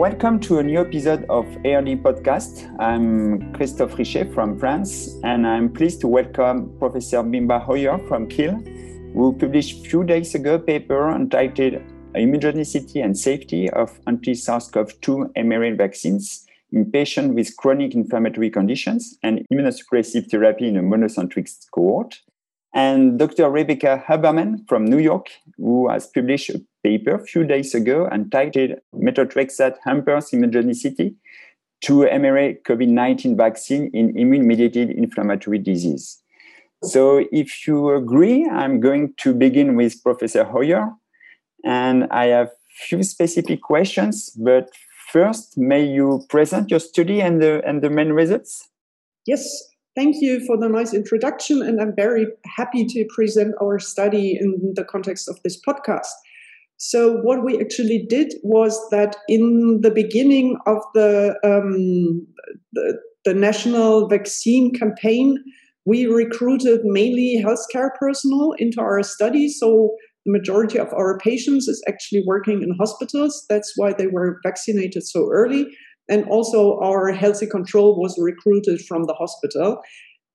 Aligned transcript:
welcome 0.00 0.40
to 0.40 0.60
a 0.60 0.62
new 0.62 0.80
episode 0.80 1.26
of 1.28 1.44
ARD 1.58 2.02
Podcast. 2.02 2.74
I'm 2.80 3.52
Christophe 3.52 3.96
Richez 3.96 4.32
from 4.32 4.58
France, 4.58 5.20
and 5.24 5.46
I'm 5.46 5.70
pleased 5.70 6.00
to 6.00 6.08
welcome 6.08 6.74
Professor 6.78 7.18
Bimba 7.18 7.62
Hoyer 7.62 7.98
from 8.08 8.26
Kiel, 8.26 8.54
who 9.12 9.36
published 9.38 9.84
a 9.84 9.90
few 9.90 10.02
days 10.02 10.34
ago 10.34 10.54
a 10.54 10.58
paper 10.58 11.14
entitled 11.14 11.82
Immunogenicity 12.14 13.04
and 13.04 13.14
Safety 13.14 13.68
of 13.68 14.00
Anti-SARS-CoV-2 14.06 15.34
mRNA 15.34 15.76
Vaccines 15.76 16.46
in 16.72 16.90
patients 16.90 17.34
with 17.34 17.54
chronic 17.58 17.94
inflammatory 17.94 18.48
conditions 18.48 19.18
and 19.22 19.46
immunosuppressive 19.52 20.30
therapy 20.30 20.66
in 20.66 20.78
a 20.78 20.82
monocentric 20.82 21.46
cohort. 21.74 22.18
And 22.74 23.18
Dr. 23.18 23.50
Rebecca 23.50 24.02
Haberman 24.08 24.66
from 24.66 24.86
New 24.86 24.98
York, 24.98 25.26
who 25.58 25.90
has 25.90 26.06
published 26.06 26.48
a 26.48 26.62
paper 26.82 27.16
a 27.16 27.24
few 27.24 27.44
days 27.44 27.74
ago 27.74 28.08
entitled 28.12 28.78
Methotrexate 28.94 29.76
Hampers 29.84 30.30
Immunogenicity 30.30 31.14
to 31.82 32.00
mRNA 32.00 32.62
COVID 32.62 32.88
19 32.88 33.36
vaccine 33.36 33.90
in 33.94 34.16
immune 34.16 34.46
mediated 34.46 34.90
inflammatory 34.90 35.58
disease. 35.58 36.20
So, 36.82 37.26
if 37.30 37.66
you 37.66 37.90
agree, 37.90 38.46
I'm 38.46 38.80
going 38.80 39.12
to 39.18 39.34
begin 39.34 39.76
with 39.76 40.02
Professor 40.02 40.44
Hoyer. 40.44 40.90
And 41.64 42.06
I 42.10 42.26
have 42.26 42.50
few 42.70 43.02
specific 43.02 43.60
questions, 43.60 44.30
but 44.30 44.70
first, 45.12 45.58
may 45.58 45.84
you 45.84 46.24
present 46.30 46.70
your 46.70 46.80
study 46.80 47.20
and 47.20 47.42
the, 47.42 47.62
and 47.66 47.82
the 47.82 47.90
main 47.90 48.10
results? 48.12 48.68
Yes, 49.26 49.46
thank 49.94 50.16
you 50.20 50.44
for 50.46 50.56
the 50.56 50.68
nice 50.68 50.94
introduction. 50.94 51.60
And 51.60 51.80
I'm 51.82 51.94
very 51.94 52.26
happy 52.46 52.86
to 52.86 53.04
present 53.14 53.54
our 53.62 53.78
study 53.78 54.38
in 54.40 54.72
the 54.74 54.84
context 54.84 55.28
of 55.28 55.38
this 55.42 55.60
podcast. 55.60 56.08
So, 56.82 57.18
what 57.18 57.44
we 57.44 57.60
actually 57.60 58.06
did 58.08 58.32
was 58.42 58.74
that 58.90 59.16
in 59.28 59.80
the 59.82 59.90
beginning 59.90 60.56
of 60.66 60.78
the, 60.94 61.36
um, 61.44 62.26
the, 62.72 62.98
the 63.26 63.34
national 63.34 64.08
vaccine 64.08 64.72
campaign, 64.72 65.36
we 65.84 66.06
recruited 66.06 66.80
mainly 66.84 67.44
healthcare 67.44 67.90
personnel 67.98 68.54
into 68.56 68.80
our 68.80 69.02
study. 69.02 69.50
So, 69.50 69.94
the 70.24 70.32
majority 70.32 70.78
of 70.78 70.90
our 70.94 71.18
patients 71.18 71.68
is 71.68 71.84
actually 71.86 72.22
working 72.26 72.62
in 72.62 72.74
hospitals. 72.78 73.44
That's 73.50 73.74
why 73.76 73.92
they 73.92 74.06
were 74.06 74.40
vaccinated 74.42 75.06
so 75.06 75.28
early. 75.30 75.66
And 76.08 76.24
also, 76.30 76.78
our 76.82 77.12
healthy 77.12 77.46
control 77.46 78.00
was 78.00 78.18
recruited 78.18 78.80
from 78.88 79.04
the 79.04 79.12
hospital. 79.12 79.82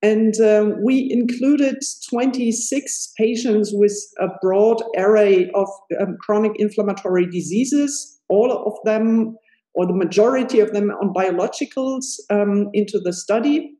And 0.06 0.40
um, 0.40 0.84
we 0.84 1.10
included 1.10 1.78
26 2.12 3.14
patients 3.18 3.72
with 3.74 3.98
a 4.20 4.28
broad 4.40 4.84
array 4.96 5.50
of 5.56 5.68
um, 6.00 6.18
chronic 6.20 6.52
inflammatory 6.58 7.26
diseases, 7.26 8.20
all 8.30 8.52
of 8.52 8.74
them, 8.86 9.36
or 9.74 9.88
the 9.88 9.96
majority 9.96 10.60
of 10.60 10.74
them, 10.74 10.92
on 11.02 11.12
biologicals 11.12 12.20
um, 12.30 12.70
into 12.74 13.00
the 13.00 13.14
study. 13.14 13.72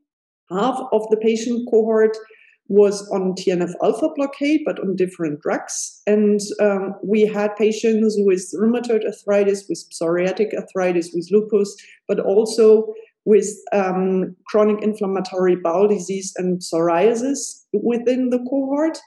Half 0.50 0.80
of 0.92 1.02
the 1.10 1.16
patient 1.16 1.68
cohort 1.70 2.16
was 2.66 3.08
on 3.10 3.34
TNF 3.34 3.74
alpha 3.80 4.08
blockade, 4.16 4.62
but 4.64 4.80
on 4.80 4.96
different 4.96 5.40
drugs. 5.42 6.02
And 6.08 6.40
um, 6.60 6.94
we 7.04 7.22
had 7.22 7.54
patients 7.54 8.16
with 8.18 8.52
rheumatoid 8.60 9.04
arthritis, 9.04 9.66
with 9.68 9.84
psoriatic 9.92 10.52
arthritis, 10.56 11.12
with 11.14 11.28
lupus, 11.30 11.76
but 12.08 12.18
also 12.18 12.92
with 13.26 13.48
um, 13.72 14.34
chronic 14.46 14.82
inflammatory 14.82 15.56
bowel 15.56 15.88
disease 15.88 16.32
and 16.36 16.60
psoriasis 16.60 17.64
within 17.72 18.30
the 18.30 18.38
cohort. 18.38 18.98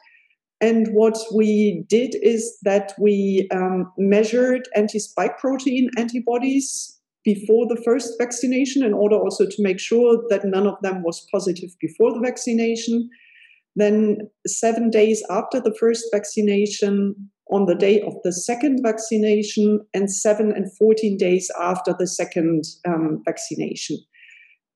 And 0.62 0.90
what 0.90 1.18
we 1.34 1.86
did 1.88 2.16
is 2.22 2.60
that 2.64 2.92
we 3.00 3.48
um, 3.52 3.92
measured 3.98 4.68
anti 4.76 5.00
spike 5.00 5.40
protein 5.40 5.90
antibodies 5.98 7.00
before 7.24 7.66
the 7.68 7.82
first 7.84 8.14
vaccination 8.20 8.84
in 8.84 8.94
order 8.94 9.16
also 9.16 9.46
to 9.46 9.64
make 9.64 9.80
sure 9.80 10.22
that 10.30 10.44
none 10.44 10.68
of 10.68 10.76
them 10.82 11.02
was 11.02 11.26
positive 11.32 11.70
before 11.80 12.14
the 12.14 12.20
vaccination. 12.20 13.10
Then, 13.76 14.30
seven 14.46 14.90
days 14.90 15.24
after 15.30 15.62
the 15.62 15.76
first 15.80 16.06
vaccination, 16.14 17.30
on 17.52 17.66
the 17.66 17.76
day 17.76 18.02
of 18.02 18.14
the 18.24 18.32
second 18.32 18.82
vaccination, 18.84 19.80
and 19.94 20.12
seven 20.12 20.52
and 20.52 20.72
14 20.78 21.18
days 21.18 21.50
after 21.60 21.96
the 21.98 22.08
second 22.08 22.64
um, 22.88 23.22
vaccination. 23.26 23.98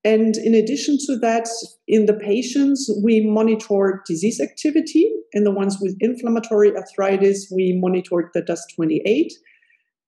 And 0.04 0.36
in 0.36 0.54
addition 0.54 0.98
to 1.06 1.16
that, 1.20 1.48
in 1.88 2.04
the 2.04 2.12
patients, 2.12 2.90
we 3.02 3.20
monitor 3.26 4.02
disease 4.06 4.38
activity. 4.38 5.10
In 5.32 5.44
the 5.44 5.50
ones 5.50 5.78
with 5.80 5.96
inflammatory 6.00 6.76
arthritis, 6.76 7.50
we 7.50 7.78
monitored 7.80 8.28
the 8.34 8.42
DAS28. 8.42 9.30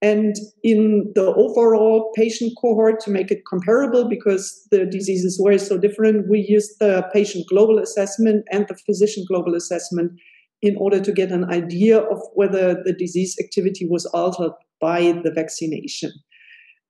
And 0.03 0.37
in 0.63 1.11
the 1.15 1.35
overall 1.35 2.13
patient 2.15 2.53
cohort, 2.61 3.01
to 3.01 3.11
make 3.11 3.31
it 3.31 3.47
comparable, 3.49 4.07
because 4.07 4.69
the 4.71 4.85
diseases 4.85 5.41
were 5.43 5.57
so 5.57 5.79
different, 5.79 6.29
we 6.29 6.45
used 6.47 6.79
the 6.79 7.09
patient 7.15 7.47
global 7.49 7.79
assessment 7.79 8.45
and 8.53 8.69
the 8.69 8.77
physician 8.85 9.25
global 9.27 9.55
assessment 9.55 10.13
in 10.63 10.77
order 10.77 11.01
to 11.01 11.13
get 11.13 11.31
an 11.31 11.45
idea 11.45 11.99
of 11.99 12.21
whether 12.35 12.83
the 12.85 12.93
disease 12.93 13.37
activity 13.43 13.87
was 13.87 14.07
altered 14.07 14.53
by 14.81 15.13
the 15.23 15.31
vaccination. 15.31 16.13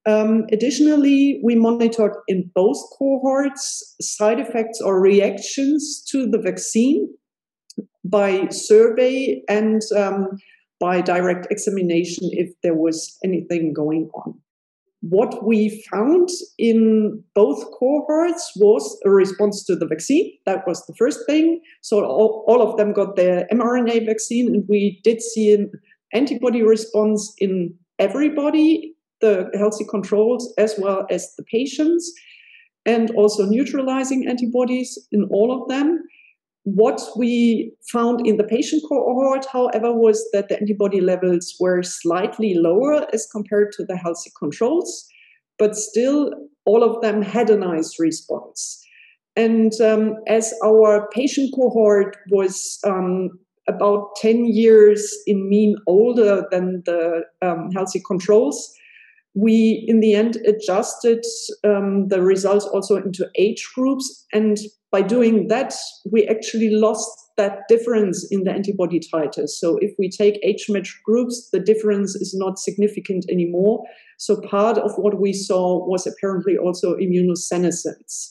Um, 0.06 0.44
additionally, 0.53 1.41
we 1.43 1.56
monitored 1.56 2.12
in 2.28 2.49
both 2.54 2.78
cohorts 2.97 3.97
side 4.00 4.38
effects 4.38 4.81
or 4.81 5.00
reactions 5.00 6.04
to 6.12 6.27
the 6.27 6.38
vaccine 6.38 7.12
by 8.04 8.49
survey 8.49 9.43
and 9.49 9.83
um, 9.97 10.28
by 10.78 11.00
direct 11.00 11.48
examination 11.50 12.28
if 12.33 12.50
there 12.62 12.75
was 12.75 13.19
anything 13.25 13.72
going 13.72 14.09
on. 14.15 14.41
What 15.09 15.47
we 15.47 15.84
found 15.91 16.28
in 16.59 17.22
both 17.34 17.65
cohorts 17.78 18.53
was 18.56 18.99
a 19.05 19.11
response 19.11 19.65
to 19.65 19.77
the 19.77 19.87
vaccine. 19.87 20.33
That 20.47 20.67
was 20.67 20.84
the 20.87 20.94
first 20.94 21.21
thing. 21.27 21.61
So 21.83 22.05
all, 22.05 22.44
all 22.49 22.62
of 22.62 22.77
them 22.77 22.93
got 22.93 23.16
their 23.16 23.47
mRNA 23.53 24.06
vaccine, 24.06 24.49
and 24.49 24.65
we 24.69 25.00
did 25.05 25.21
see 25.22 25.53
an 25.53 25.71
antibody 26.12 26.62
response 26.62 27.34
in 27.39 27.75
everybody 27.99 28.95
the 29.21 29.50
healthy 29.55 29.84
controls 29.89 30.53
as 30.59 30.75
well 30.78 31.06
as 31.11 31.34
the 31.37 31.45
patients, 31.45 32.12
and 32.84 33.11
also 33.12 33.47
neutralizing 33.47 34.27
antibodies 34.28 34.99
in 35.11 35.25
all 35.31 35.50
of 35.50 35.69
them. 35.69 36.03
What 36.66 37.00
we 37.16 37.72
found 37.93 38.27
in 38.27 38.38
the 38.38 38.44
patient 38.44 38.82
cohort, 38.88 39.47
however, 39.53 39.94
was 39.94 40.28
that 40.32 40.49
the 40.49 40.59
antibody 40.59 41.00
levels 41.00 41.54
were 41.60 41.84
slightly 41.84 42.54
lower 42.54 43.06
as 43.15 43.25
compared 43.31 43.71
to 43.75 43.84
the 43.84 43.97
healthy 43.97 44.32
controls, 44.37 45.06
but 45.60 45.77
still 45.77 46.32
all 46.65 46.82
of 46.82 47.00
them 47.03 47.22
had 47.22 47.50
a 47.50 47.56
nice 47.56 48.00
response. 48.00 48.84
And 49.37 49.81
um, 49.81 50.16
as 50.27 50.53
our 50.65 51.09
patient 51.10 51.54
cohort 51.54 52.16
was 52.32 52.81
um, 52.84 53.38
about 53.69 54.16
10 54.16 54.47
years 54.47 55.16
in 55.28 55.48
mean 55.48 55.77
older 55.87 56.47
than 56.50 56.83
the 56.84 57.22
um, 57.43 57.71
healthy 57.77 58.03
controls, 58.04 58.75
we 59.37 59.85
in 59.87 60.01
the 60.01 60.15
end 60.15 60.39
adjusted 60.47 61.23
um, 61.63 62.09
the 62.09 62.23
results 62.23 62.65
also 62.67 62.97
into 62.97 63.29
age 63.37 63.69
groups. 63.75 64.27
And 64.33 64.57
by 64.91 65.03
doing 65.03 65.49
that 65.49 65.75
we 66.11 66.27
actually 66.27 66.71
lost 66.71 67.09
that 67.37 67.61
difference 67.69 68.27
in 68.31 68.45
the 68.45 68.51
antibody 68.51 68.99
titers. 68.99 69.51
So 69.51 69.77
if 69.83 69.93
we 69.99 70.09
take 70.09 70.41
age 70.43 70.67
matched 70.69 70.97
groups 71.05 71.51
the 71.53 71.61
difference 71.61 72.15
is 72.17 72.35
not 72.35 72.59
significant 72.59 73.27
anymore. 73.31 73.85
So 74.19 74.41
part 74.41 74.79
of 74.79 74.93
what 74.97 75.21
we 75.21 75.33
saw 75.35 75.87
was 75.87 76.07
apparently 76.07 76.57
also 76.57 76.97
immunosenescence. 76.97 78.31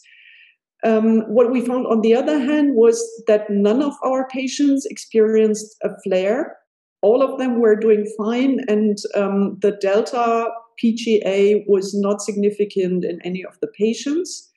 Um, 0.84 1.22
what 1.34 1.52
we 1.52 1.62
found 1.62 1.88
on 1.88 2.02
the 2.02 2.16
other 2.16 2.40
hand 2.40 2.76
was 2.76 3.02
that 3.28 3.50
none 3.50 3.82
of 3.82 3.94
our 4.04 4.28
patients 4.28 4.86
experienced 4.86 5.76
a 5.84 5.90
flare. 6.04 6.58
All 7.02 7.24
of 7.24 7.40
them 7.40 7.60
were 7.60 7.76
doing 7.76 8.06
fine. 8.18 8.60
And 8.68 8.98
um, 9.16 9.58
the 9.62 9.72
delta 9.72 10.48
PGA 10.84 11.64
was 11.68 11.94
not 11.94 12.22
significant 12.22 13.06
in 13.06 13.20
any 13.24 13.44
of 13.44 13.58
the 13.62 13.68
patients. 13.68 14.52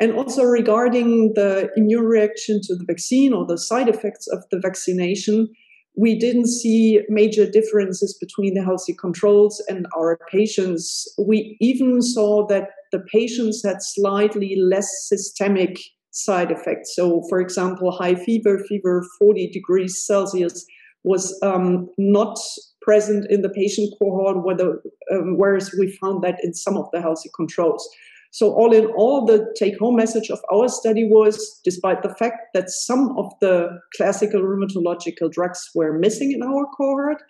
And 0.00 0.12
also 0.14 0.42
regarding 0.42 1.34
the 1.34 1.70
immune 1.76 2.04
reaction 2.04 2.60
to 2.64 2.74
the 2.74 2.84
vaccine 2.84 3.32
or 3.32 3.46
the 3.46 3.58
side 3.58 3.88
effects 3.88 4.26
of 4.26 4.42
the 4.50 4.58
vaccination, 4.58 5.48
we 5.96 6.18
didn't 6.18 6.48
see 6.48 7.02
major 7.08 7.48
differences 7.48 8.16
between 8.18 8.54
the 8.54 8.64
healthy 8.64 8.94
controls 8.94 9.62
and 9.68 9.86
our 9.96 10.18
patients. 10.30 11.06
We 11.18 11.56
even 11.60 12.00
saw 12.00 12.46
that 12.46 12.70
the 12.92 13.00
patients 13.12 13.62
had 13.64 13.82
slightly 13.82 14.56
less 14.56 14.88
systemic 15.06 15.78
side 16.10 16.50
effects. 16.50 16.94
So, 16.94 17.22
for 17.28 17.40
example, 17.40 17.90
high 17.90 18.14
fever, 18.14 18.58
fever 18.68 19.04
40 19.18 19.48
degrees 19.48 20.04
Celsius, 20.04 20.64
was 21.04 21.38
um, 21.42 21.88
not 21.98 22.38
present 22.82 23.26
in 23.30 23.42
the 23.42 23.48
patient 23.48 23.92
cohort, 23.98 24.44
whether, 24.44 24.82
um, 25.12 25.38
whereas 25.38 25.74
we 25.78 25.96
found 26.00 26.22
that 26.24 26.38
in 26.42 26.54
some 26.54 26.76
of 26.76 26.86
the 26.92 27.00
healthy 27.00 27.30
controls. 27.34 27.88
So, 28.30 28.50
all 28.52 28.72
in 28.72 28.86
all, 28.96 29.26
the 29.26 29.54
take 29.58 29.78
home 29.78 29.96
message 29.96 30.30
of 30.30 30.40
our 30.50 30.68
study 30.68 31.04
was 31.04 31.60
despite 31.64 32.02
the 32.02 32.14
fact 32.14 32.54
that 32.54 32.70
some 32.70 33.14
of 33.18 33.30
the 33.42 33.78
classical 33.94 34.40
rheumatological 34.40 35.30
drugs 35.30 35.68
were 35.74 35.98
missing 35.98 36.32
in 36.32 36.42
our 36.42 36.66
cohort, 36.76 37.22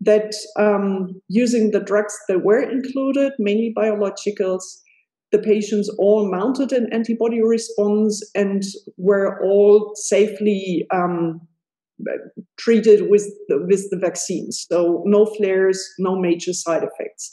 that 0.00 0.34
um, 0.58 1.20
using 1.28 1.70
the 1.70 1.78
drugs 1.78 2.14
that 2.28 2.44
were 2.44 2.60
included, 2.60 3.32
mainly 3.38 3.72
biologicals, 3.76 4.62
the 5.30 5.38
patients 5.38 5.88
all 5.98 6.30
mounted 6.30 6.72
an 6.72 6.92
antibody 6.92 7.40
response 7.40 8.20
and 8.34 8.62
were 8.96 9.40
all 9.44 9.92
safely 9.94 10.86
um, 10.92 11.40
treated 12.58 13.10
with 13.10 13.24
the, 13.48 13.64
with 13.66 13.88
the 13.90 13.98
vaccines. 13.98 14.66
So 14.70 15.02
no 15.06 15.26
flares, 15.26 15.82
no 15.98 16.18
major 16.18 16.52
side 16.52 16.82
effects. 16.82 17.32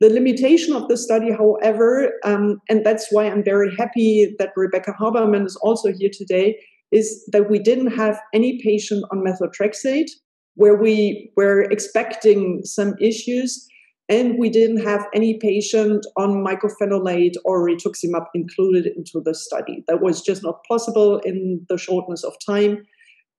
The 0.00 0.10
limitation 0.10 0.74
of 0.74 0.86
the 0.88 0.96
study, 0.96 1.32
however, 1.32 2.12
um, 2.24 2.60
and 2.68 2.86
that's 2.86 3.08
why 3.10 3.24
I'm 3.24 3.42
very 3.42 3.74
happy 3.76 4.34
that 4.38 4.52
Rebecca 4.56 4.94
Haberman 5.00 5.44
is 5.44 5.56
also 5.56 5.92
here 5.92 6.10
today, 6.12 6.56
is 6.92 7.24
that 7.32 7.50
we 7.50 7.58
didn't 7.58 7.92
have 7.96 8.20
any 8.32 8.60
patient 8.62 9.04
on 9.10 9.24
methotrexate 9.24 10.10
where 10.54 10.76
we 10.76 11.30
were 11.36 11.62
expecting 11.62 12.62
some 12.64 12.94
issues, 13.00 13.66
and 14.08 14.38
we 14.38 14.48
didn't 14.48 14.84
have 14.84 15.06
any 15.14 15.38
patient 15.38 16.06
on 16.16 16.44
mycophenolate 16.44 17.34
or 17.44 17.64
rituximab 17.64 18.24
included 18.34 18.86
into 18.96 19.20
the 19.24 19.34
study. 19.34 19.84
That 19.86 20.00
was 20.00 20.22
just 20.22 20.42
not 20.42 20.64
possible 20.68 21.18
in 21.18 21.64
the 21.68 21.76
shortness 21.76 22.24
of 22.24 22.34
time, 22.44 22.84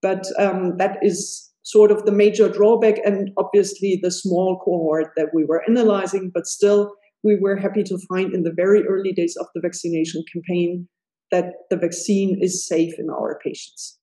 but 0.01 0.25
um, 0.37 0.77
that 0.77 0.97
is 1.01 1.49
sort 1.63 1.91
of 1.91 2.05
the 2.05 2.11
major 2.11 2.49
drawback, 2.49 2.99
and 3.05 3.31
obviously 3.37 3.99
the 4.01 4.11
small 4.11 4.59
cohort 4.59 5.11
that 5.17 5.29
we 5.33 5.45
were 5.45 5.63
analyzing, 5.69 6.31
but 6.33 6.47
still. 6.47 6.95
We 7.21 7.35
were 7.35 7.57
happy 7.57 7.83
to 7.83 7.97
find 8.07 8.33
in 8.33 8.43
the 8.43 8.53
very 8.53 8.87
early 8.87 9.11
days 9.11 9.35
of 9.35 9.47
the 9.53 9.59
vaccination 9.59 10.23
campaign 10.31 10.87
that 11.31 11.53
the 11.69 11.75
vaccine 11.75 12.41
is 12.41 12.65
safe 12.65 12.93
in 12.97 13.09
our 13.09 13.37
patients. 13.43 13.99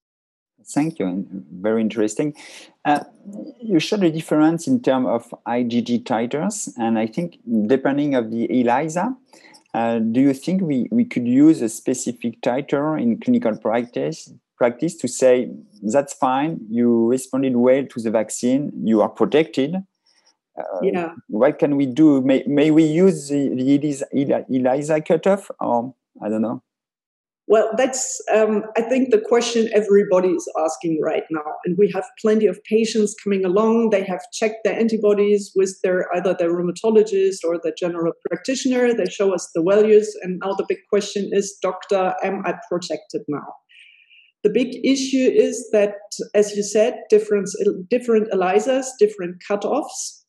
Thank 0.69 0.99
you. 0.99 1.27
Very 1.53 1.81
interesting. 1.81 2.35
Uh, 2.85 3.05
you 3.61 3.79
showed 3.79 4.03
a 4.03 4.11
difference 4.11 4.67
in 4.67 4.83
terms 4.83 5.07
of 5.09 5.35
IgG 5.47 6.05
titers, 6.05 6.73
and 6.77 6.99
I 6.99 7.07
think 7.07 7.39
depending 7.67 8.15
of 8.15 8.31
the 8.31 8.49
ELISA, 8.51 9.15
uh, 9.75 9.99
do 9.99 10.21
you 10.21 10.33
think 10.33 10.63
we, 10.63 10.89
we 10.91 11.05
could 11.05 11.27
use 11.27 11.61
a 11.63 11.69
specific 11.69 12.41
titer 12.41 13.01
in 13.01 13.21
clinical 13.21 13.57
practice 13.57 14.33
practice 14.57 14.97
to 14.97 15.09
say 15.09 15.51
that's 15.83 16.15
fine, 16.15 16.61
you 16.71 17.07
responded 17.07 17.57
well 17.57 17.85
to 17.87 18.01
the 18.01 18.11
vaccine, 18.11 18.73
you 18.85 19.03
are 19.03 19.09
protected? 19.09 19.77
Uh, 20.59 20.63
yeah. 20.83 21.11
What 21.29 21.59
can 21.59 21.77
we 21.77 21.87
do? 21.87 22.23
May, 22.23 22.43
may 22.47 22.71
we 22.71 22.85
use 22.85 23.29
the, 23.29 23.51
the 23.51 23.75
ELISA, 23.75 24.07
ELISA 24.51 25.01
cutoff, 25.03 25.51
or 25.61 25.95
I 26.25 26.29
don't 26.31 26.43
know? 26.43 26.63
Well, 27.49 27.71
that's, 27.77 28.21
um, 28.35 28.65
I 28.77 28.83
think, 28.83 29.11
the 29.11 29.21
question 29.21 29.69
everybody 29.73 30.31
is 30.31 30.53
asking 30.59 31.01
right 31.01 31.23
now. 31.31 31.45
And 31.65 31.77
we 31.79 31.89
have 31.95 32.05
plenty 32.21 32.47
of 32.47 32.59
patients 32.65 33.15
coming 33.23 33.45
along. 33.45 33.91
They 33.91 34.03
have 34.03 34.21
checked 34.33 34.65
their 34.65 34.77
antibodies 34.77 35.53
with 35.55 35.79
their 35.85 36.09
either 36.17 36.35
their 36.35 36.51
rheumatologist 36.51 37.45
or 37.45 37.61
the 37.63 37.73
general 37.79 38.15
practitioner. 38.29 38.93
They 38.93 39.05
show 39.05 39.33
us 39.33 39.49
the 39.55 39.63
values. 39.63 40.13
And 40.23 40.41
now 40.43 40.55
the 40.55 40.67
big 40.69 40.79
question 40.91 41.31
is, 41.33 41.57
doctor, 41.63 42.17
am 42.25 42.43
I 42.45 42.55
protected 42.69 43.23
now? 43.29 43.47
The 44.47 44.53
big 44.53 44.77
issue 44.85 45.29
is 45.29 45.69
that, 45.73 45.97
as 46.33 46.55
you 46.55 46.63
said, 46.63 47.03
different, 47.11 47.49
different 47.91 48.31
ELISAs, 48.31 48.87
different 48.97 49.43
cutoffs. 49.51 50.23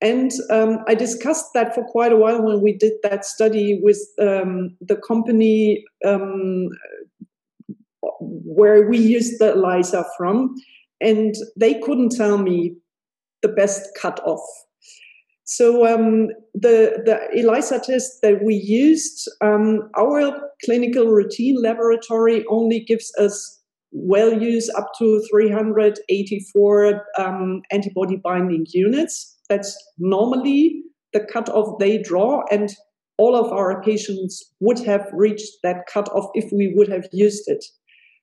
And 0.00 0.30
um, 0.50 0.78
I 0.86 0.94
discussed 0.94 1.46
that 1.54 1.74
for 1.74 1.82
quite 1.82 2.12
a 2.12 2.16
while 2.16 2.40
when 2.44 2.60
we 2.60 2.74
did 2.74 2.92
that 3.02 3.24
study 3.24 3.80
with 3.82 3.98
um, 4.20 4.76
the 4.80 4.94
company 4.94 5.82
um, 6.04 6.68
where 8.20 8.88
we 8.88 8.98
used 8.98 9.40
the 9.40 9.54
ELISA 9.54 10.04
from, 10.16 10.54
and 11.00 11.34
they 11.56 11.74
couldn't 11.80 12.10
tell 12.10 12.38
me 12.38 12.76
the 13.42 13.48
best 13.48 13.88
cutoff. 14.00 14.46
So 15.50 15.84
um, 15.84 16.28
the 16.54 17.02
the 17.04 17.18
ELISA 17.36 17.80
test 17.80 18.22
that 18.22 18.44
we 18.44 18.54
used, 18.54 19.28
um, 19.40 19.90
our 19.98 20.30
clinical 20.64 21.06
routine 21.06 21.60
laboratory 21.60 22.44
only 22.48 22.84
gives 22.86 23.12
us 23.18 23.34
values 23.92 24.70
up 24.78 24.86
to 25.00 25.20
384 25.28 27.02
um, 27.18 27.62
antibody 27.72 28.16
binding 28.22 28.64
units 28.68 29.36
that's 29.48 29.76
normally 29.98 30.84
the 31.12 31.26
cutoff 31.32 31.80
they 31.80 32.00
draw, 32.00 32.44
and 32.52 32.70
all 33.18 33.34
of 33.34 33.50
our 33.50 33.82
patients 33.82 34.54
would 34.60 34.78
have 34.86 35.04
reached 35.12 35.50
that 35.64 35.86
cutoff 35.92 36.26
if 36.34 36.52
we 36.52 36.72
would 36.76 36.88
have 36.88 37.08
used 37.12 37.48
it. 37.48 37.64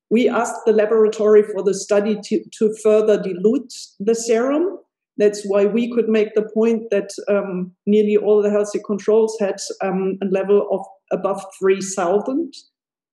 We 0.10 0.30
asked 0.30 0.62
the 0.66 0.72
laboratory 0.72 1.44
for 1.44 1.62
the 1.62 1.74
study 1.74 2.18
to, 2.24 2.44
to 2.60 2.74
further 2.82 3.22
dilute 3.22 3.74
the 4.00 4.16
serum. 4.16 4.77
That's 5.18 5.44
why 5.46 5.66
we 5.66 5.92
could 5.92 6.08
make 6.08 6.36
the 6.36 6.48
point 6.54 6.84
that 6.92 7.10
um, 7.28 7.72
nearly 7.86 8.18
all 8.18 8.42
the 8.42 8.52
healthy 8.52 8.80
controls 8.86 9.36
had 9.40 9.56
um, 9.82 10.18
a 10.22 10.26
level 10.28 10.68
of 10.72 10.86
above 11.12 11.44
3,000 11.60 12.54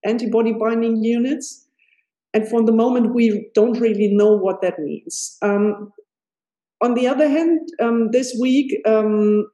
antibody 0.04 0.52
binding 0.52 1.02
units. 1.02 1.66
And 2.34 2.46
for 2.48 2.62
the 2.64 2.72
moment, 2.72 3.14
we 3.14 3.50
don't 3.54 3.80
really 3.80 4.08
know 4.14 4.36
what 4.36 4.60
that 4.60 4.78
means. 4.78 5.38
Um, 5.40 5.92
on 6.82 6.94
the 6.94 7.06
other 7.06 7.28
hand, 7.28 7.60
um, 7.80 8.10
this 8.10 8.36
week, 8.40 8.76
um, 8.86 9.46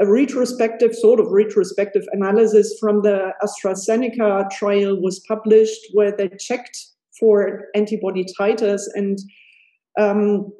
a 0.00 0.06
retrospective, 0.06 0.94
sort 0.94 1.20
of 1.20 1.28
retrospective 1.30 2.04
analysis 2.12 2.76
from 2.78 3.02
the 3.02 3.32
AstraZeneca 3.42 4.50
trial 4.50 5.00
was 5.00 5.20
published 5.26 5.80
where 5.94 6.14
they 6.14 6.28
checked 6.38 6.78
for 7.18 7.64
antibody 7.74 8.24
titers. 8.38 8.82
And 8.94 9.18
um, 9.98 10.52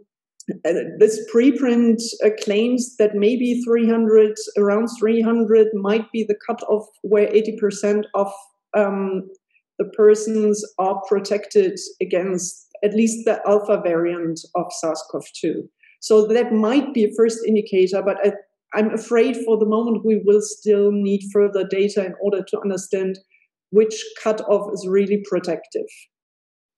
this 0.98 1.20
preprint 1.32 2.00
uh, 2.24 2.30
claims 2.42 2.96
that 2.96 3.14
maybe 3.14 3.62
300, 3.62 4.34
around 4.56 4.88
300, 4.98 5.68
might 5.74 6.10
be 6.12 6.24
the 6.24 6.36
cutoff 6.46 6.86
where 7.02 7.28
80% 7.28 8.04
of 8.14 8.32
um, 8.76 9.28
the 9.78 9.86
persons 9.96 10.64
are 10.78 11.00
protected 11.08 11.78
against 12.00 12.66
at 12.84 12.94
least 12.94 13.24
the 13.24 13.40
alpha 13.46 13.80
variant 13.82 14.40
of 14.54 14.66
SARS 14.80 15.02
CoV 15.10 15.24
2. 15.40 15.68
So 16.00 16.26
that 16.26 16.52
might 16.52 16.94
be 16.94 17.04
a 17.04 17.14
first 17.16 17.40
indicator, 17.46 18.02
but 18.02 18.18
I, 18.24 18.32
I'm 18.74 18.94
afraid 18.94 19.36
for 19.44 19.58
the 19.58 19.66
moment 19.66 20.04
we 20.04 20.20
will 20.24 20.40
still 20.40 20.92
need 20.92 21.28
further 21.32 21.66
data 21.68 22.04
in 22.04 22.14
order 22.20 22.42
to 22.42 22.60
understand 22.60 23.18
which 23.70 24.02
cutoff 24.22 24.72
is 24.72 24.86
really 24.88 25.22
protective. 25.28 25.86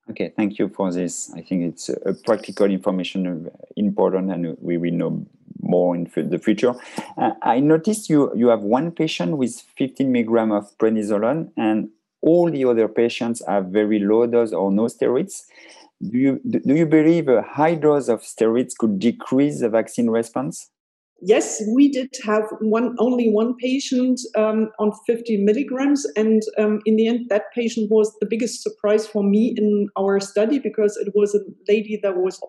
Okay, 0.09 0.33
thank 0.37 0.59
you 0.59 0.69
for 0.69 0.93
this. 0.93 1.33
I 1.35 1.43
think 1.43 1.63
it's 1.63 1.89
a 1.89 2.15
practical 2.15 2.67
information 2.67 3.49
important, 3.77 4.31
and 4.31 4.57
we 4.61 4.77
will 4.77 4.93
know 4.93 5.27
more 5.61 5.95
in 5.95 6.11
the 6.15 6.39
future. 6.39 6.75
Uh, 7.17 7.33
I 7.43 7.61
noticed 7.61 8.09
you 8.09 8.33
you 8.35 8.49
have 8.49 8.63
one 8.63 8.91
patient 8.91 9.37
with 9.37 9.61
15 9.77 10.11
milligram 10.11 10.53
of 10.53 10.77
prednisolone, 10.79 11.53
and 11.57 11.91
all 12.23 12.51
the 12.51 12.65
other 12.65 12.89
patients 12.89 13.43
have 13.47 13.67
very 13.67 13.99
low 13.99 14.27
dose 14.27 14.53
or 14.53 14.73
no 14.73 14.87
steroids. 14.87 15.43
Do 16.03 16.17
you, 16.17 16.41
do 16.49 16.75
you 16.75 16.87
believe 16.87 17.29
a 17.29 17.43
high 17.43 17.75
dose 17.75 18.09
of 18.09 18.23
steroids 18.23 18.75
could 18.77 18.99
decrease 18.99 19.61
the 19.61 19.69
vaccine 19.69 20.09
response? 20.09 20.71
Yes, 21.23 21.63
we 21.75 21.91
did 21.91 22.15
have 22.25 22.45
one 22.61 22.97
only 22.99 23.29
one 23.31 23.55
patient 23.57 24.21
um, 24.37 24.71
on 24.79 24.93
50 25.07 25.45
milligrams, 25.45 26.07
and 26.17 26.43
um, 26.59 26.81
in 26.87 26.97
the 26.97 27.09
end, 27.09 27.27
that 27.29 27.53
patient 27.55 27.91
was 27.91 28.11
the 28.21 28.27
biggest 28.27 28.63
surprise 28.63 29.07
for 29.07 29.23
me 29.23 29.55
in 29.57 29.89
our 29.99 30.19
study 30.19 30.59
because 30.59 30.97
it 30.97 31.13
was 31.15 31.35
a 31.35 31.41
lady 31.69 32.01
that 32.03 32.17
was 32.17 32.41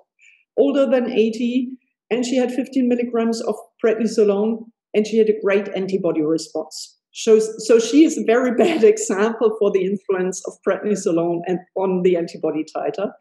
older 0.57 0.85
than 0.85 1.11
80, 1.11 1.67
and 2.09 2.25
she 2.25 2.37
had 2.37 2.51
15 2.51 2.87
milligrams 2.87 3.41
of 3.41 3.55
prednisolone, 3.83 4.65
and 4.93 5.05
she 5.05 5.17
had 5.17 5.29
a 5.29 5.39
great 5.43 5.67
antibody 5.75 6.21
response. 6.21 6.97
So, 7.13 7.39
so 7.39 7.77
she 7.77 8.05
is 8.05 8.17
a 8.17 8.23
very 8.25 8.55
bad 8.63 8.85
example 8.85 9.55
for 9.59 9.71
the 9.71 9.83
influence 9.83 10.41
of 10.47 10.53
prednisolone 10.65 11.41
and 11.45 11.59
on 11.75 12.03
the 12.03 12.15
antibody 12.15 12.63
titer. 12.75 13.11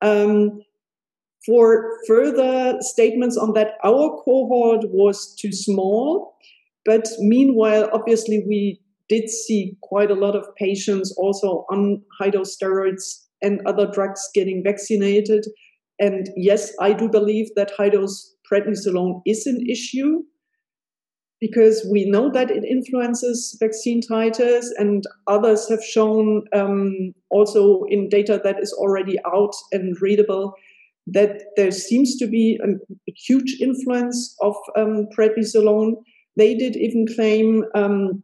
Um, 0.00 0.60
for 1.48 1.98
further 2.06 2.76
statements 2.80 3.38
on 3.38 3.54
that, 3.54 3.78
our 3.82 4.20
cohort 4.22 4.84
was 4.90 5.34
too 5.34 5.50
small, 5.50 6.36
but 6.84 7.08
meanwhile, 7.20 7.88
obviously, 7.94 8.44
we 8.46 8.80
did 9.08 9.30
see 9.30 9.78
quite 9.82 10.10
a 10.10 10.14
lot 10.14 10.36
of 10.36 10.44
patients 10.56 11.14
also 11.16 11.64
on 11.70 12.02
high 12.20 12.28
dose 12.28 12.54
steroids 12.54 13.24
and 13.40 13.60
other 13.66 13.86
drugs 13.90 14.20
getting 14.34 14.62
vaccinated. 14.62 15.46
And 15.98 16.28
yes, 16.36 16.72
I 16.80 16.92
do 16.92 17.08
believe 17.08 17.48
that 17.56 17.72
high 17.78 17.88
dose 17.88 18.34
prednisolone 18.52 19.22
is 19.24 19.46
an 19.46 19.64
issue 19.66 20.18
because 21.40 21.86
we 21.90 22.04
know 22.10 22.30
that 22.30 22.50
it 22.50 22.64
influences 22.64 23.56
vaccine 23.60 24.02
titers, 24.02 24.66
and 24.76 25.04
others 25.28 25.68
have 25.68 25.82
shown 25.82 26.42
um, 26.52 27.14
also 27.30 27.84
in 27.88 28.08
data 28.08 28.40
that 28.42 28.56
is 28.60 28.72
already 28.72 29.16
out 29.24 29.54
and 29.72 29.96
readable 30.02 30.52
that 31.12 31.42
there 31.56 31.70
seems 31.70 32.16
to 32.16 32.26
be 32.26 32.58
a, 32.62 32.70
a 32.70 33.12
huge 33.26 33.56
influence 33.60 34.34
of 34.40 34.54
um, 34.76 35.06
prednisolone. 35.16 35.94
They 36.36 36.54
did 36.54 36.76
even 36.76 37.06
claim, 37.14 37.64
um, 37.74 38.22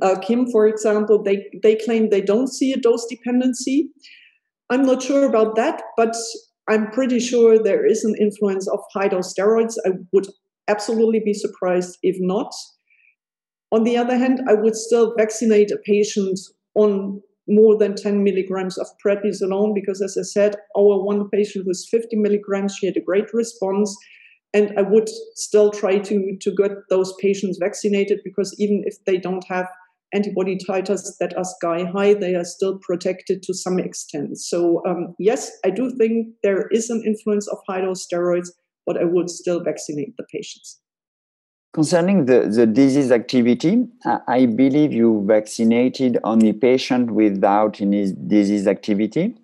uh, 0.00 0.18
Kim, 0.20 0.50
for 0.50 0.66
example, 0.66 1.22
they, 1.22 1.44
they 1.62 1.76
claim 1.76 2.08
they 2.08 2.20
don't 2.20 2.48
see 2.48 2.72
a 2.72 2.76
dose 2.76 3.06
dependency. 3.06 3.90
I'm 4.70 4.82
not 4.82 5.02
sure 5.02 5.26
about 5.26 5.56
that, 5.56 5.82
but 5.96 6.16
I'm 6.68 6.90
pretty 6.90 7.18
sure 7.18 7.58
there 7.58 7.84
is 7.84 8.04
an 8.04 8.14
influence 8.20 8.68
of 8.68 8.80
high 8.94 9.08
dose 9.08 9.34
steroids. 9.34 9.74
I 9.84 9.90
would 10.12 10.26
absolutely 10.68 11.20
be 11.20 11.34
surprised 11.34 11.98
if 12.02 12.16
not. 12.20 12.52
On 13.72 13.84
the 13.84 13.96
other 13.96 14.16
hand, 14.16 14.40
I 14.48 14.54
would 14.54 14.76
still 14.76 15.14
vaccinate 15.16 15.70
a 15.70 15.78
patient 15.84 16.38
on 16.74 17.20
more 17.48 17.76
than 17.76 17.94
10 17.94 18.22
milligrams 18.22 18.78
of 18.78 18.86
prednisolone 19.04 19.74
because, 19.74 20.00
as 20.00 20.16
I 20.18 20.22
said, 20.22 20.56
our 20.76 21.04
one 21.04 21.28
patient 21.30 21.66
was 21.66 21.88
50 21.90 22.16
milligrams. 22.16 22.76
She 22.76 22.86
had 22.86 22.96
a 22.96 23.00
great 23.00 23.32
response. 23.32 23.96
And 24.54 24.78
I 24.78 24.82
would 24.82 25.08
still 25.34 25.70
try 25.70 25.98
to, 25.98 26.36
to 26.40 26.54
get 26.54 26.72
those 26.90 27.14
patients 27.20 27.58
vaccinated 27.58 28.20
because 28.22 28.54
even 28.58 28.82
if 28.86 28.96
they 29.06 29.16
don't 29.16 29.44
have 29.48 29.66
antibody 30.12 30.58
titers 30.58 31.08
that 31.20 31.36
are 31.36 31.44
sky 31.44 31.84
high, 31.84 32.14
they 32.14 32.34
are 32.34 32.44
still 32.44 32.78
protected 32.78 33.42
to 33.42 33.54
some 33.54 33.78
extent. 33.78 34.38
So, 34.38 34.82
um, 34.86 35.14
yes, 35.18 35.50
I 35.64 35.70
do 35.70 35.90
think 35.96 36.34
there 36.42 36.68
is 36.68 36.90
an 36.90 37.02
influence 37.06 37.48
of 37.48 37.58
high 37.66 37.80
dose 37.80 38.06
steroids, 38.06 38.50
but 38.84 38.98
I 38.98 39.04
would 39.04 39.30
still 39.30 39.62
vaccinate 39.62 40.16
the 40.16 40.24
patients. 40.30 40.80
Concerning 41.72 42.26
the, 42.26 42.50
the 42.54 42.66
disease 42.66 43.10
activity, 43.10 43.86
I 44.28 44.44
believe 44.44 44.92
you 44.92 45.24
vaccinated 45.26 46.18
only 46.22 46.52
patient 46.52 47.10
without 47.10 47.80
any 47.80 48.12
disease 48.12 48.66
activity. 48.66 49.36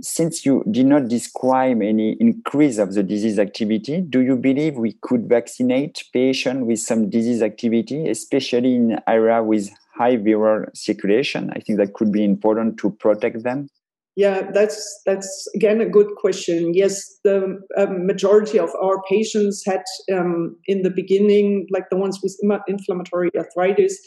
Since 0.00 0.46
you 0.46 0.62
did 0.70 0.86
not 0.86 1.08
describe 1.08 1.82
any 1.82 2.12
increase 2.20 2.78
of 2.78 2.94
the 2.94 3.02
disease 3.02 3.40
activity, 3.40 4.00
do 4.00 4.20
you 4.20 4.36
believe 4.36 4.76
we 4.76 4.92
could 5.02 5.28
vaccinate 5.28 6.04
patients 6.12 6.64
with 6.66 6.78
some 6.78 7.10
disease 7.10 7.42
activity, 7.42 8.08
especially 8.08 8.76
in 8.76 9.00
area 9.08 9.42
with 9.42 9.68
high 9.96 10.16
viral 10.16 10.66
circulation? 10.76 11.50
I 11.50 11.58
think 11.58 11.78
that 11.78 11.94
could 11.94 12.12
be 12.12 12.24
important 12.24 12.78
to 12.78 12.90
protect 12.90 13.42
them. 13.42 13.68
Yeah, 14.14 14.50
that's 14.52 15.00
that's 15.06 15.48
again 15.54 15.80
a 15.80 15.88
good 15.88 16.08
question. 16.16 16.74
Yes, 16.74 17.02
the 17.24 17.58
um, 17.78 18.06
majority 18.06 18.58
of 18.58 18.68
our 18.82 19.02
patients 19.08 19.62
had 19.64 19.82
um, 20.12 20.54
in 20.66 20.82
the 20.82 20.90
beginning, 20.90 21.66
like 21.70 21.88
the 21.90 21.96
ones 21.96 22.20
with 22.22 22.36
inflammatory 22.68 23.30
arthritis, 23.34 23.98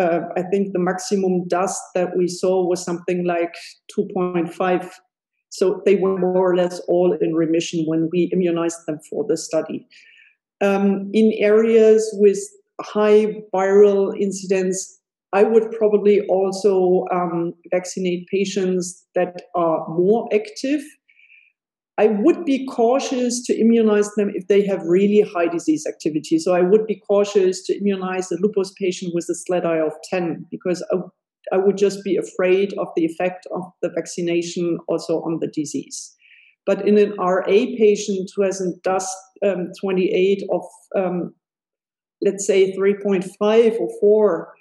uh, 0.00 0.20
I 0.36 0.42
think 0.42 0.72
the 0.72 0.80
maximum 0.80 1.46
DAS 1.46 1.80
that 1.94 2.16
we 2.16 2.26
saw 2.26 2.66
was 2.66 2.84
something 2.84 3.24
like 3.24 3.54
2.5. 3.96 4.90
So 5.50 5.82
they 5.84 5.96
were 5.96 6.18
more 6.18 6.50
or 6.50 6.56
less 6.56 6.80
all 6.88 7.16
in 7.20 7.34
remission 7.34 7.84
when 7.86 8.08
we 8.10 8.28
immunized 8.32 8.80
them 8.88 8.98
for 9.08 9.24
the 9.28 9.36
study. 9.36 9.86
Um, 10.60 11.10
in 11.12 11.32
areas 11.38 12.08
with 12.18 12.40
high 12.80 13.42
viral 13.54 14.18
incidence, 14.20 14.98
I 15.34 15.42
would 15.42 15.72
probably 15.72 16.20
also 16.28 17.06
um, 17.12 17.54
vaccinate 17.72 18.28
patients 18.28 19.04
that 19.16 19.42
are 19.56 19.84
more 19.88 20.28
active. 20.32 20.80
I 21.98 22.06
would 22.06 22.44
be 22.44 22.64
cautious 22.66 23.44
to 23.46 23.60
immunize 23.60 24.08
them 24.14 24.30
if 24.32 24.46
they 24.46 24.64
have 24.66 24.82
really 24.84 25.28
high 25.28 25.48
disease 25.48 25.86
activity. 25.88 26.38
So 26.38 26.54
I 26.54 26.60
would 26.60 26.86
be 26.86 27.00
cautious 27.08 27.64
to 27.66 27.76
immunize 27.76 28.30
a 28.30 28.36
lupus 28.40 28.72
patient 28.78 29.12
with 29.12 29.28
a 29.28 29.34
SLEDAI 29.34 29.84
of 29.84 29.92
10 30.04 30.46
because 30.52 30.84
I, 30.92 30.98
I 31.52 31.58
would 31.58 31.76
just 31.76 32.04
be 32.04 32.16
afraid 32.16 32.72
of 32.78 32.86
the 32.94 33.04
effect 33.04 33.44
of 33.52 33.64
the 33.82 33.90
vaccination 33.90 34.78
also 34.86 35.14
on 35.22 35.40
the 35.40 35.48
disease. 35.48 36.14
But 36.64 36.86
in 36.86 36.96
an 36.96 37.12
RA 37.18 37.42
patient 37.44 38.30
who 38.36 38.42
has 38.42 38.60
a 38.60 38.72
DAS 38.84 39.12
um, 39.44 39.72
28 39.80 40.44
of, 40.52 40.62
um, 40.96 41.34
let's 42.22 42.46
say, 42.46 42.72
3.5 42.76 43.80
or 43.80 43.88
4, 44.00 44.54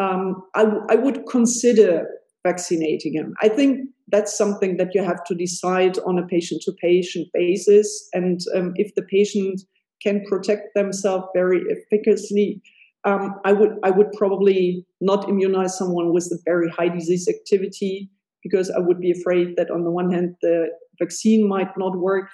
um, 0.00 0.42
I, 0.54 0.96
would 0.96 1.26
consider 1.26 2.08
vaccinating 2.42 3.12
him. 3.12 3.34
I 3.42 3.48
think 3.48 3.80
that's 4.08 4.36
something 4.36 4.78
that 4.78 4.94
you 4.94 5.04
have 5.04 5.22
to 5.24 5.34
decide 5.34 5.98
on 6.06 6.18
a 6.18 6.26
patient 6.26 6.62
to 6.62 6.72
patient 6.80 7.28
basis. 7.34 8.08
And 8.14 8.40
um, 8.56 8.72
if 8.76 8.94
the 8.94 9.02
patient 9.02 9.60
can 10.02 10.24
protect 10.24 10.74
themselves 10.74 11.26
very 11.34 11.60
efficaciously, 11.68 12.62
um, 13.04 13.34
I 13.44 13.52
would 13.52 13.76
I 13.82 13.90
would 13.90 14.12
probably 14.12 14.86
not 15.00 15.28
immunize 15.28 15.76
someone 15.76 16.12
with 16.12 16.24
a 16.32 16.38
very 16.44 16.70
high 16.70 16.88
disease 16.88 17.28
activity 17.28 18.10
because 18.42 18.70
I 18.70 18.78
would 18.78 19.00
be 19.00 19.10
afraid 19.10 19.56
that 19.56 19.70
on 19.70 19.84
the 19.84 19.90
one 19.90 20.10
hand 20.10 20.36
the 20.42 20.68
vaccine 20.98 21.48
might 21.48 21.76
not 21.78 21.98
work 21.98 22.28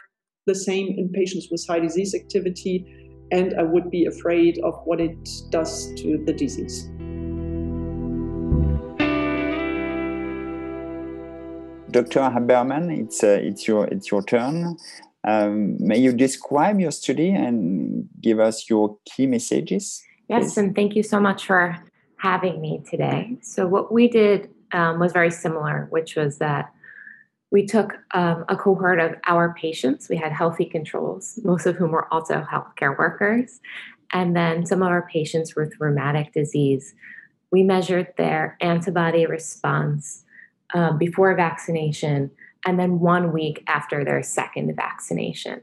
the 0.46 0.54
same 0.54 0.94
in 0.98 1.10
patients 1.12 1.48
with 1.50 1.64
high 1.68 1.80
disease 1.80 2.14
activity, 2.14 2.84
and 3.32 3.54
I 3.58 3.62
would 3.62 3.90
be 3.90 4.06
afraid 4.06 4.58
of 4.64 4.74
what 4.84 5.00
it 5.00 5.16
does 5.50 5.92
to 6.00 6.22
the 6.24 6.32
disease. 6.32 6.88
Dr. 11.96 12.20
Haberman, 12.20 12.94
it's 12.94 13.24
uh, 13.24 13.38
it's 13.40 13.66
your 13.66 13.86
it's 13.86 14.10
your 14.10 14.22
turn. 14.22 14.76
Um, 15.24 15.76
may 15.80 15.98
you 15.98 16.12
describe 16.12 16.78
your 16.78 16.90
study 16.90 17.30
and 17.30 18.06
give 18.20 18.38
us 18.38 18.68
your 18.68 18.98
key 19.06 19.26
messages? 19.26 20.02
Yes, 20.28 20.42
please? 20.42 20.58
and 20.58 20.74
thank 20.74 20.94
you 20.94 21.02
so 21.02 21.18
much 21.18 21.46
for 21.46 21.74
having 22.18 22.60
me 22.60 22.82
today. 22.90 23.38
So, 23.40 23.66
what 23.66 23.90
we 23.90 24.08
did 24.08 24.50
um, 24.72 25.00
was 25.00 25.12
very 25.12 25.30
similar, 25.30 25.86
which 25.88 26.16
was 26.16 26.36
that 26.36 26.70
we 27.50 27.64
took 27.64 27.94
um, 28.12 28.44
a 28.50 28.56
cohort 28.56 29.00
of 29.00 29.14
our 29.26 29.54
patients. 29.54 30.10
We 30.10 30.16
had 30.16 30.32
healthy 30.32 30.66
controls, 30.66 31.38
most 31.44 31.64
of 31.64 31.76
whom 31.76 31.92
were 31.92 32.12
also 32.12 32.46
healthcare 32.52 32.96
workers, 32.98 33.58
and 34.12 34.36
then 34.36 34.66
some 34.66 34.82
of 34.82 34.88
our 34.88 35.08
patients 35.08 35.56
with 35.56 35.72
rheumatic 35.80 36.34
disease. 36.34 36.94
We 37.50 37.62
measured 37.62 38.12
their 38.18 38.58
antibody 38.60 39.24
response 39.24 40.25
um, 40.76 40.98
before 40.98 41.34
vaccination 41.34 42.30
and 42.66 42.78
then 42.78 43.00
one 43.00 43.32
week 43.32 43.64
after 43.66 44.04
their 44.04 44.22
second 44.22 44.76
vaccination. 44.76 45.62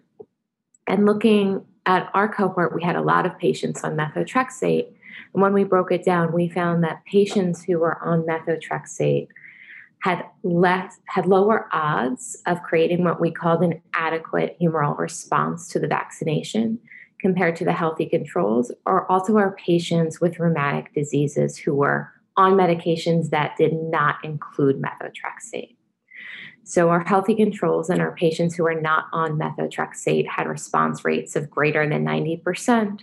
And 0.88 1.06
looking 1.06 1.64
at 1.86 2.10
our 2.16 2.34
cohort, 2.34 2.74
we 2.74 2.82
had 2.82 2.96
a 2.96 3.02
lot 3.02 3.28
of 3.28 3.38
patients 3.38 3.84
on 3.84 3.96
methotrexate. 3.96 4.88
And 5.34 5.44
when 5.44 5.54
we 5.54 5.66
broke 5.66 5.92
it 5.92 6.04
down, 6.04 6.34
we 6.34 6.50
found 6.50 6.84
that 6.84 7.06
patients 7.06 7.64
who 7.64 7.78
were 7.78 8.02
on 8.04 8.24
methotrexate 8.24 9.28
had 10.00 10.26
less 10.42 10.98
had 11.06 11.28
lower 11.28 11.70
odds 11.72 12.42
of 12.48 12.64
creating 12.64 13.04
what 13.04 13.22
we 13.22 13.32
called 13.32 13.64
an 13.64 13.82
adequate 13.94 14.58
humoral 14.60 14.98
response 14.98 15.68
to 15.70 15.80
the 15.80 15.88
vaccination 15.88 16.80
compared 17.20 17.56
to 17.58 17.64
the 17.66 17.72
healthy 17.72 18.08
controls, 18.08 18.72
or 18.86 19.10
also 19.12 19.38
our 19.38 19.56
patients 19.56 20.20
with 20.20 20.40
rheumatic 20.40 20.94
diseases 20.94 21.56
who 21.56 21.76
were 21.76 22.12
on 22.38 22.54
medications 22.54 23.30
that 23.30 23.56
did 23.58 23.74
not 23.74 24.16
include 24.24 24.82
methotrexate. 24.82 25.76
So, 26.66 26.90
our 26.90 27.02
healthy 27.02 27.36
controls 27.36 27.90
and 27.90 28.02
our 28.02 28.16
patients 28.16 28.56
who 28.56 28.66
are 28.66 28.80
not 28.80 29.06
on 29.12 29.38
methotrexate 29.38 30.28
had 30.28 30.48
response 30.48 31.04
rates 31.04 31.36
of 31.36 31.50
greater 31.50 31.88
than 31.88 32.06
90%, 32.06 33.02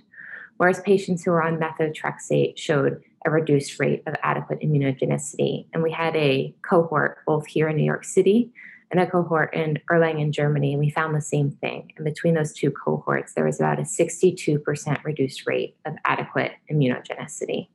whereas 0.56 0.80
patients 0.80 1.24
who 1.24 1.30
are 1.32 1.42
on 1.42 1.58
methotrexate 1.58 2.56
showed 2.56 3.02
a 3.26 3.30
reduced 3.30 3.78
rate 3.78 4.02
of 4.06 4.14
adequate 4.22 4.60
immunogenicity. 4.60 5.66
And 5.74 5.82
we 5.82 5.92
had 5.92 6.16
a 6.16 6.54
cohort 6.62 7.18
both 7.26 7.46
here 7.46 7.68
in 7.68 7.76
New 7.76 7.84
York 7.84 8.04
City 8.04 8.50
and 8.90 8.98
a 8.98 9.06
cohort 9.06 9.54
in 9.54 9.78
Erlangen, 9.90 10.30
Germany, 10.30 10.72
and 10.72 10.80
we 10.80 10.90
found 10.90 11.14
the 11.14 11.20
same 11.20 11.50
thing. 11.50 11.92
And 11.96 12.04
between 12.04 12.34
those 12.34 12.52
two 12.52 12.70
cohorts, 12.70 13.34
there 13.34 13.44
was 13.44 13.60
about 13.60 13.78
a 13.78 13.82
62% 13.82 15.04
reduced 15.04 15.46
rate 15.46 15.76
of 15.84 15.94
adequate 16.04 16.52
immunogenicity. 16.70 17.68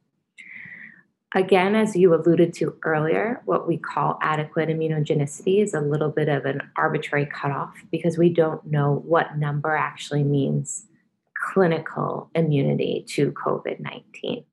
Again, 1.36 1.76
as 1.76 1.98
you 1.98 2.14
alluded 2.14 2.54
to 2.56 2.78
earlier, 2.84 3.42
what 3.44 3.68
we 3.68 3.76
call 3.76 4.18
adequate 4.22 4.70
immunogenicity 4.70 5.62
is 5.62 5.74
a 5.74 5.82
little 5.82 6.10
bit 6.10 6.30
of 6.30 6.46
an 6.46 6.62
arbitrary 6.78 7.26
cutoff 7.26 7.76
because 7.92 8.18
we 8.18 8.30
don't 8.30 8.66
know 8.66 9.04
what 9.06 9.38
number 9.38 9.76
actually 9.76 10.24
means 10.24 10.86
clinical 11.54 12.30
immunity 12.36 13.04
to 13.10 13.34
COVID 13.34 13.82
19. 13.82 14.46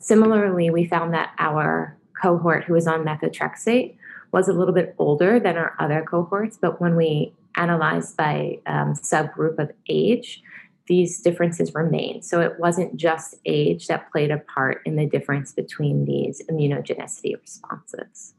Similarly, 0.00 0.68
we 0.70 0.84
found 0.84 1.14
that 1.14 1.30
our 1.38 1.96
cohort 2.20 2.64
who 2.64 2.72
was 2.72 2.88
on 2.88 3.04
methotrexate 3.04 3.94
was 4.32 4.48
a 4.48 4.52
little 4.52 4.74
bit 4.74 4.96
older 4.98 5.38
than 5.38 5.56
our 5.56 5.76
other 5.78 6.02
cohorts, 6.02 6.58
but 6.60 6.80
when 6.80 6.96
we 6.96 7.32
analyzed 7.54 8.16
by 8.16 8.58
um, 8.66 8.94
subgroup 8.94 9.60
of 9.60 9.70
age, 9.88 10.42
these 10.88 11.20
differences 11.20 11.74
remain. 11.74 12.22
So 12.22 12.40
it 12.40 12.58
wasn't 12.58 12.96
just 12.96 13.36
age 13.44 13.86
that 13.86 14.10
played 14.10 14.30
a 14.30 14.38
part 14.38 14.80
in 14.84 14.96
the 14.96 15.06
difference 15.06 15.52
between 15.52 16.06
these 16.06 16.42
immunogenicity 16.50 17.38
responses. 17.40 18.34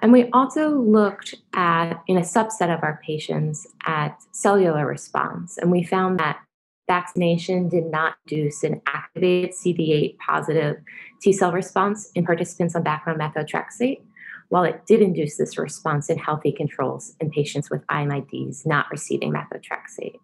And 0.00 0.12
we 0.12 0.30
also 0.30 0.70
looked 0.70 1.34
at, 1.54 2.02
in 2.06 2.16
a 2.16 2.22
subset 2.22 2.74
of 2.74 2.82
our 2.82 3.00
patients, 3.04 3.66
at 3.84 4.16
cellular 4.32 4.86
response. 4.86 5.58
And 5.58 5.70
we 5.70 5.82
found 5.82 6.18
that 6.20 6.40
vaccination 6.88 7.68
did 7.68 7.84
not 7.84 8.14
induce 8.30 8.62
an 8.64 8.80
activated 8.86 9.50
CD8 9.50 10.16
positive 10.18 10.76
T 11.20 11.32
cell 11.32 11.52
response 11.52 12.10
in 12.14 12.24
participants 12.24 12.74
on 12.74 12.82
background 12.82 13.20
methotrexate, 13.20 14.00
while 14.48 14.64
it 14.64 14.86
did 14.86 15.02
induce 15.02 15.36
this 15.36 15.58
response 15.58 16.08
in 16.08 16.16
healthy 16.16 16.52
controls 16.52 17.14
in 17.20 17.30
patients 17.30 17.68
with 17.68 17.86
IMIDs 17.88 18.64
not 18.64 18.86
receiving 18.90 19.32
methotrexate. 19.32 20.18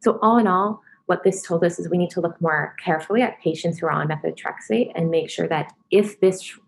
So, 0.00 0.18
all 0.22 0.38
in 0.38 0.46
all, 0.46 0.82
what 1.06 1.24
this 1.24 1.42
told 1.42 1.64
us 1.64 1.78
is 1.78 1.88
we 1.88 1.98
need 1.98 2.10
to 2.10 2.20
look 2.20 2.40
more 2.40 2.74
carefully 2.82 3.22
at 3.22 3.40
patients 3.40 3.78
who 3.78 3.86
are 3.86 3.90
on 3.90 4.08
methotrexate 4.08 4.92
and 4.94 5.10
make 5.10 5.30
sure 5.30 5.48
that 5.48 5.72
if 5.90 6.20
this 6.20 6.58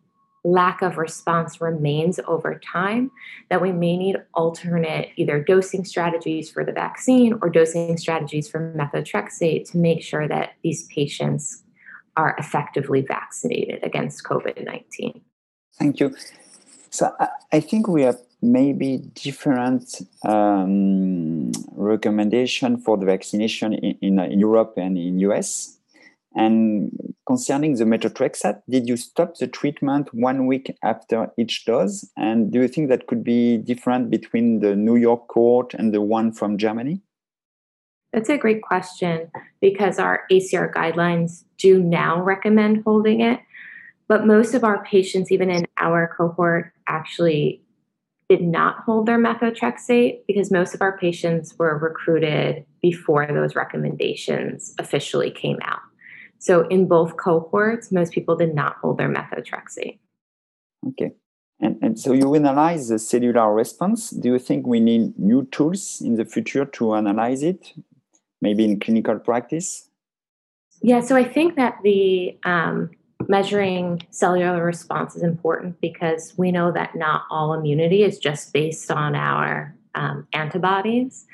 lack 0.45 0.83
of 0.83 0.99
response 0.99 1.61
remains 1.61 2.21
over 2.27 2.61
time, 2.61 3.11
that 3.49 3.63
we 3.63 3.73
may 3.73 3.97
need 3.97 4.17
alternate 4.35 5.11
either 5.17 5.43
dosing 5.43 5.85
strategies 5.85 6.51
for 6.51 6.65
the 6.65 6.73
vaccine 6.73 7.39
or 7.41 7.49
dosing 7.49 7.97
strategies 7.97 8.49
for 8.49 8.75
methotrexate 8.77 9.71
to 9.71 9.79
make 9.79 10.03
sure 10.03 10.29
that 10.29 10.53
these 10.63 10.87
patients 10.89 11.63
are 12.17 12.37
effectively 12.39 13.01
vaccinated 13.01 13.83
against 13.83 14.23
COVID 14.25 14.63
19. 14.65 15.21
Thank 15.79 15.99
you. 15.99 16.15
So 16.91 17.13
I 17.51 17.59
think 17.59 17.89
we 17.89 18.03
have 18.03 18.19
maybe 18.45 18.99
different 19.15 20.03
um, 20.25 21.51
recommendation 21.73 22.77
for 22.77 22.97
the 22.97 23.07
vaccination 23.07 23.73
in, 23.73 23.97
in, 24.03 24.19
in 24.19 24.39
Europe 24.39 24.75
and 24.77 24.99
in 24.99 25.19
US. 25.21 25.79
And 26.37 26.91
concerning 27.27 27.77
the 27.77 27.85
methotrexate, 27.85 28.63
did 28.69 28.89
you 28.89 28.97
stop 28.97 29.37
the 29.39 29.47
treatment 29.47 30.13
one 30.13 30.47
week 30.47 30.77
after 30.83 31.31
each 31.39 31.65
dose? 31.65 32.05
And 32.17 32.53
do 32.53 32.61
you 32.61 32.69
think 32.69 32.89
that 32.89 33.07
could 33.07 33.23
be 33.23 33.59
different 33.59 34.11
between 34.11 34.61
the 34.61 34.75
New 34.75 34.97
York 34.97 35.29
court 35.29 35.75
and 35.75 35.95
the 35.95 36.01
one 36.01 36.33
from 36.33 36.59
Germany? 36.59 37.01
That's 38.13 38.29
a 38.29 38.37
great 38.37 38.63
question 38.63 39.31
because 39.61 39.99
our 39.99 40.25
ACR 40.31 40.73
guidelines 40.73 41.45
do 41.59 41.83
now 41.83 42.21
recommend 42.21 42.83
holding 42.85 43.21
it. 43.21 43.41
But 44.07 44.27
most 44.27 44.55
of 44.55 44.65
our 44.65 44.85
patients, 44.85 45.33
even 45.33 45.51
in 45.51 45.67
our 45.79 46.15
cohort, 46.17 46.73
actually 46.87 47.64
did 48.29 48.43
not 48.43 48.79
hold 48.85 49.07
their 49.07 49.19
methotrexate 49.19 50.21
because 50.27 50.51
most 50.51 50.75
of 50.75 50.81
our 50.81 50.97
patients 50.99 51.55
were 51.59 51.77
recruited 51.79 52.65
before 52.81 53.27
those 53.27 53.55
recommendations 53.55 54.75
officially 54.79 55.31
came 55.31 55.59
out. 55.63 55.81
So 56.39 56.67
in 56.69 56.89
both 56.89 57.17
cohorts, 57.17 57.93
most 57.93 58.13
people 58.13 58.37
did 58.37 58.55
not 58.55 58.77
hold 58.77 58.99
their 58.99 59.09
methotrexate. 59.09 59.99
Okay. 60.89 61.13
And, 61.61 61.79
and 61.83 61.99
so 61.99 62.13
you 62.13 62.35
analyze 62.35 62.89
the 62.89 62.99
cellular 62.99 63.53
response. 63.53 64.11
Do 64.11 64.29
you 64.33 64.39
think 64.39 64.67
we 64.67 64.81
need 64.81 65.19
new 65.19 65.47
tools 65.47 66.01
in 66.05 66.17
the 66.17 66.25
future 66.25 66.65
to 66.65 66.95
analyze 66.95 67.43
it, 67.43 67.73
maybe 68.43 68.65
in 68.65 68.81
clinical 68.81 69.19
practice? 69.19 69.89
Yeah, 70.83 71.01
so 71.01 71.17
I 71.17 71.25
think 71.25 71.57
that 71.57 71.79
the 71.83 72.39
um, 72.45 72.91
measuring 73.29 74.07
cellular 74.11 74.65
response 74.65 75.17
is 75.17 75.23
important 75.23 75.81
because 75.81 76.35
we 76.37 76.53
know 76.53 76.73
that 76.73 76.95
not 76.95 77.23
all 77.31 77.53
immunity 77.53 78.03
is 78.03 78.19
just 78.19 78.53
based 78.53 78.91
on 78.91 79.15
our 79.15 79.75
um, 79.95 80.27
antibodies, 80.33 81.27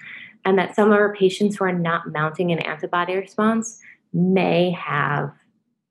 and 0.45 0.59
that 0.59 0.75
some 0.75 0.89
of 0.89 0.99
our 0.99 1.15
patients 1.15 1.57
who 1.57 1.65
are 1.65 1.73
not 1.73 2.13
mounting 2.13 2.53
an 2.53 2.59
antibody 2.61 3.15
response 3.15 3.81
may 4.13 4.71
have 4.71 5.33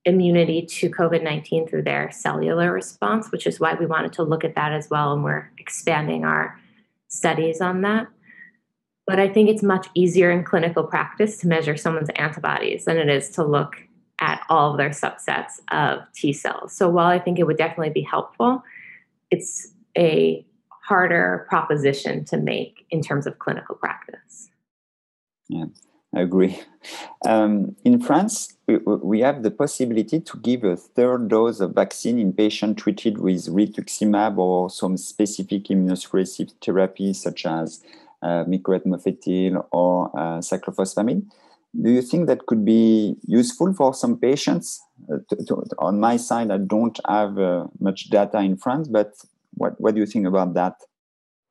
immunity 0.05 0.65
to 0.65 0.89
COVID 0.89 1.23
19 1.23 1.67
through 1.67 1.83
their 1.83 2.11
cellular 2.11 2.71
response, 2.71 3.31
which 3.31 3.45
is 3.45 3.59
why 3.59 3.75
we 3.75 3.85
wanted 3.85 4.13
to 4.13 4.23
look 4.23 4.43
at 4.43 4.55
that 4.55 4.71
as 4.71 4.89
well. 4.89 5.13
And 5.13 5.23
we're 5.23 5.49
expanding 5.57 6.25
our 6.25 6.59
studies 7.07 7.61
on 7.61 7.81
that. 7.81 8.07
But 9.05 9.19
I 9.19 9.27
think 9.27 9.49
it's 9.49 9.63
much 9.63 9.87
easier 9.95 10.29
in 10.31 10.43
clinical 10.43 10.83
practice 10.83 11.37
to 11.37 11.47
measure 11.47 11.75
someone's 11.75 12.09
antibodies 12.15 12.85
than 12.85 12.97
it 12.97 13.09
is 13.09 13.29
to 13.31 13.43
look 13.43 13.75
at 14.19 14.41
all 14.49 14.71
of 14.71 14.77
their 14.77 14.89
subsets 14.89 15.59
of 15.71 15.99
T 16.13 16.33
cells. 16.33 16.73
So 16.73 16.89
while 16.89 17.07
I 17.07 17.19
think 17.19 17.39
it 17.39 17.47
would 17.47 17.57
definitely 17.57 17.93
be 17.93 18.01
helpful, 18.01 18.63
it's 19.31 19.67
a 19.97 20.45
harder 20.69 21.45
proposition 21.49 22.25
to 22.25 22.37
make 22.37 22.85
in 22.89 23.01
terms 23.01 23.27
of 23.27 23.39
clinical 23.39 23.75
practice. 23.75 24.49
Yeah. 25.47 25.65
I 26.15 26.21
agree. 26.21 26.59
Um, 27.27 27.75
in 27.83 28.01
France, 28.01 28.57
we, 28.67 28.77
we, 28.77 29.19
have 29.19 29.43
the 29.43 29.51
possibility 29.51 30.19
to 30.19 30.37
give 30.37 30.63
a 30.63 30.75
third 30.75 31.27
dose 31.27 31.59
of 31.59 31.75
vaccine 31.75 32.17
in 32.17 32.33
patients 32.33 32.81
treated 32.81 33.19
with 33.19 33.45
rituximab 33.47 34.37
or 34.37 34.69
some 34.71 34.97
specific 34.97 35.65
immunosuppressive 35.65 36.53
therapy, 36.63 37.13
such 37.13 37.45
as 37.45 37.83
uh, 38.23 38.43
or 39.71 40.11
uh, 40.17 40.39
cyclophosphamide. 40.39 41.29
Do 41.79 41.91
you 41.91 42.01
think 42.01 42.27
that 42.27 42.45
could 42.47 42.65
be 42.65 43.15
useful 43.25 43.73
for 43.73 43.93
some 43.93 44.17
patients? 44.17 44.81
Uh, 45.11 45.17
to, 45.29 45.45
to, 45.45 45.53
on 45.77 45.99
my 45.99 46.17
side, 46.17 46.51
I 46.51 46.57
don't 46.57 46.99
have 47.07 47.37
uh, 47.37 47.67
much 47.79 48.09
data 48.09 48.39
in 48.39 48.57
France, 48.57 48.87
but 48.87 49.13
what, 49.53 49.79
what 49.79 49.93
do 49.93 49.99
you 49.99 50.07
think 50.07 50.25
about 50.25 50.53
that? 50.55 50.73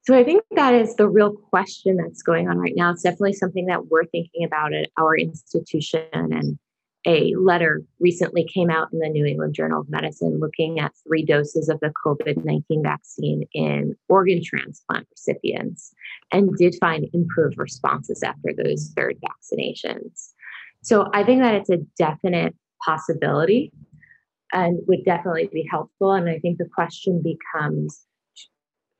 So 0.03 0.17
I 0.17 0.25
think 0.25 0.43
that 0.53 0.75
is 0.75 0.97
the 0.97 1.09
real 1.09 1.33
question 1.33 1.97
that's 1.97 2.23
going 2.23 2.49
on 2.49 2.59
right 2.59 2.73
now. 2.75 2.91
It's 2.91 3.03
definitely 3.03 3.35
something 3.35 3.67
that 3.67 3.89
we're 3.89 4.07
thinking 4.07 4.45
about 4.45 4.73
at 4.73 4.89
our 4.97 5.17
institution. 5.17 6.07
And 6.13 6.59
a 7.09 7.35
letter 7.41 7.83
recently 8.01 8.45
came 8.45 8.71
out 8.71 8.93
in 8.93 8.99
the 8.99 9.09
New 9.09 9.25
England 9.25 9.55
Journal 9.55 9.81
of 9.81 9.89
Medicine 9.89 10.39
looking 10.41 10.79
at 10.79 10.93
three 11.07 11.25
doses 11.25 11.71
of 11.71 11.81
the 11.81 11.91
COVID 12.05 12.45
19 12.45 12.83
vaccine 12.83 13.45
in 13.55 13.97
organ 14.11 14.43
transplant 14.45 15.09
recipients 15.11 15.93
and 16.31 16.55
did 16.57 16.77
find 16.79 17.07
improved 17.15 17.57
responses 17.57 18.23
after 18.23 18.53
those 18.55 18.93
third 18.95 19.17
vaccinations. 19.25 20.33
So 20.83 21.09
I 21.15 21.25
think 21.25 21.41
that 21.41 21.55
it's 21.55 21.71
a 21.71 21.79
definite 21.97 22.55
possibility 22.85 23.73
and 24.53 24.79
would 24.87 25.05
definitely 25.05 25.49
be 25.51 25.67
helpful. 25.71 26.13
And 26.13 26.29
I 26.29 26.39
think 26.39 26.59
the 26.59 26.69
question 26.75 27.23
becomes 27.23 28.03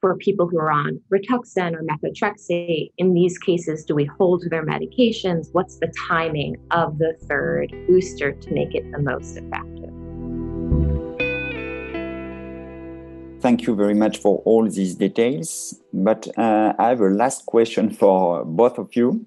for 0.01 0.17
people 0.17 0.47
who 0.47 0.59
are 0.59 0.71
on 0.71 1.01
Rituxan 1.13 1.75
or 1.75 1.83
methotrexate, 1.83 2.93
in 2.99 3.15
these 3.15 3.39
cases, 3.39 3.85
do 3.85 3.95
we 3.95 4.05
hold 4.05 4.45
their 4.51 4.65
medications? 4.65 5.49
What's 5.53 5.79
the 5.79 5.93
timing 6.09 6.57
of 6.71 6.99
the 6.99 7.15
third 7.29 7.73
booster 7.89 8.33
to 8.33 8.51
make 8.53 8.75
it 8.75 8.91
the 8.93 9.01
most 9.01 9.37
effective? 9.37 9.93
Thank 13.41 13.67
you 13.67 13.77
very 13.77 13.95
much 13.95 14.19
for 14.19 14.43
all 14.45 14.69
these 14.69 14.95
details. 14.95 15.81
But 15.93 16.27
uh, 16.37 16.75
I 16.79 16.89
have 16.89 17.01
a 17.01 17.09
last 17.09 17.47
question 17.47 17.91
for 17.91 18.45
both 18.45 18.79
of 18.79 18.95
you. 18.97 19.27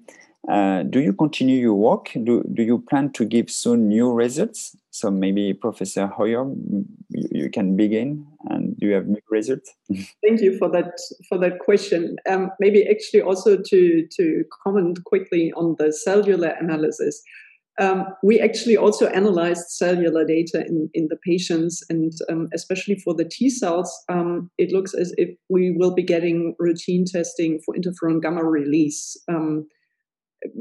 Uh, 0.50 0.82
do 0.82 1.00
you 1.00 1.12
continue 1.12 1.58
your 1.58 1.74
work? 1.74 2.10
Do, 2.14 2.42
do 2.52 2.62
you 2.62 2.80
plan 2.90 3.12
to 3.12 3.24
give 3.24 3.48
soon 3.48 3.88
new 3.88 4.12
results? 4.12 4.76
So 4.90 5.10
maybe 5.10 5.54
Professor 5.54 6.06
Hoyer, 6.06 6.44
you, 7.10 7.28
you 7.30 7.50
can 7.50 7.76
begin. 7.76 8.26
And 8.50 8.76
do 8.76 8.86
you 8.86 8.94
have 8.94 9.06
new 9.06 9.22
results? 9.30 9.72
Thank 10.26 10.40
you 10.40 10.58
for 10.58 10.68
that 10.70 10.98
for 11.28 11.38
that 11.38 11.60
question. 11.60 12.16
Um, 12.28 12.50
maybe 12.58 12.86
actually 12.88 13.22
also 13.22 13.56
to 13.56 14.06
to 14.10 14.44
comment 14.64 15.04
quickly 15.04 15.52
on 15.56 15.76
the 15.78 15.92
cellular 15.92 16.54
analysis. 16.60 17.22
Um, 17.80 18.04
we 18.22 18.38
actually 18.38 18.76
also 18.76 19.06
analyzed 19.06 19.70
cellular 19.70 20.26
data 20.26 20.62
in, 20.66 20.90
in 20.92 21.08
the 21.08 21.16
patients, 21.24 21.82
and 21.88 22.12
um, 22.28 22.48
especially 22.52 22.96
for 22.96 23.14
the 23.14 23.24
T 23.24 23.48
cells, 23.48 23.90
um, 24.10 24.50
it 24.58 24.72
looks 24.72 24.92
as 24.92 25.14
if 25.16 25.30
we 25.48 25.70
will 25.70 25.94
be 25.94 26.02
getting 26.02 26.54
routine 26.58 27.06
testing 27.06 27.60
for 27.64 27.74
interferon 27.74 28.20
gamma 28.20 28.44
release. 28.44 29.16